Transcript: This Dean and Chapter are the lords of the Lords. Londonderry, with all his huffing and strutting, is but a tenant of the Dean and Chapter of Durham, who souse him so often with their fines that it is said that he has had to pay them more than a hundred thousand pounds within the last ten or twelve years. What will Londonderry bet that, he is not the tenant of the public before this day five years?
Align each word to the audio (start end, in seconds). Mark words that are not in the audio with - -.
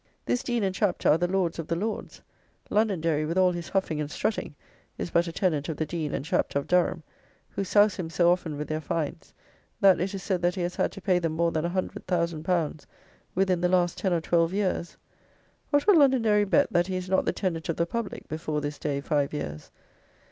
This 0.25 0.41
Dean 0.41 0.63
and 0.63 0.73
Chapter 0.73 1.09
are 1.09 1.17
the 1.19 1.27
lords 1.27 1.59
of 1.59 1.67
the 1.67 1.75
Lords. 1.75 2.23
Londonderry, 2.71 3.23
with 3.23 3.37
all 3.37 3.51
his 3.51 3.69
huffing 3.69 4.01
and 4.01 4.09
strutting, 4.09 4.55
is 4.97 5.11
but 5.11 5.27
a 5.27 5.31
tenant 5.31 5.69
of 5.69 5.77
the 5.77 5.85
Dean 5.85 6.11
and 6.15 6.25
Chapter 6.25 6.57
of 6.57 6.65
Durham, 6.65 7.03
who 7.49 7.63
souse 7.63 7.97
him 7.97 8.09
so 8.09 8.31
often 8.31 8.57
with 8.57 8.67
their 8.67 8.81
fines 8.81 9.35
that 9.79 10.01
it 10.01 10.15
is 10.15 10.23
said 10.23 10.41
that 10.41 10.55
he 10.55 10.61
has 10.61 10.75
had 10.77 10.91
to 10.93 11.01
pay 11.01 11.19
them 11.19 11.33
more 11.33 11.51
than 11.51 11.65
a 11.65 11.69
hundred 11.69 12.07
thousand 12.07 12.41
pounds 12.45 12.87
within 13.35 13.61
the 13.61 13.69
last 13.69 13.95
ten 13.99 14.11
or 14.11 14.21
twelve 14.21 14.53
years. 14.53 14.97
What 15.69 15.85
will 15.85 15.99
Londonderry 15.99 16.45
bet 16.45 16.73
that, 16.73 16.87
he 16.87 16.95
is 16.95 17.07
not 17.07 17.25
the 17.25 17.31
tenant 17.31 17.69
of 17.69 17.75
the 17.77 17.85
public 17.85 18.27
before 18.27 18.59
this 18.59 18.79
day 18.79 19.01
five 19.01 19.35
years? 19.35 19.69